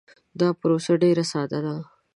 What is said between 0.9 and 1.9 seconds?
ډیر ساده ده.